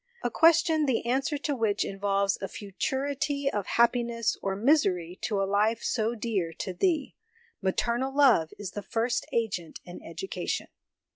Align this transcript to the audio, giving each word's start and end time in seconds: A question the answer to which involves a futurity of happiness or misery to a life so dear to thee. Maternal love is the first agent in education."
A 0.23 0.31
question 0.31 0.87
the 0.87 1.05
answer 1.05 1.37
to 1.37 1.55
which 1.55 1.85
involves 1.85 2.35
a 2.41 2.47
futurity 2.47 3.51
of 3.51 3.67
happiness 3.77 4.35
or 4.41 4.55
misery 4.55 5.19
to 5.21 5.39
a 5.43 5.45
life 5.45 5.83
so 5.83 6.15
dear 6.15 6.53
to 6.53 6.73
thee. 6.73 7.13
Maternal 7.61 8.11
love 8.11 8.49
is 8.57 8.71
the 8.71 8.81
first 8.81 9.27
agent 9.31 9.79
in 9.85 10.01
education." 10.01 10.69